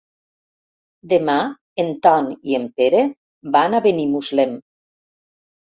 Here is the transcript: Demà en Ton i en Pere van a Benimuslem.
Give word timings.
Demà 1.11 1.35
en 1.83 1.91
Ton 2.07 2.31
i 2.53 2.57
en 2.61 2.65
Pere 2.81 3.03
van 3.59 3.77
a 3.77 3.83
Benimuslem. 3.89 4.57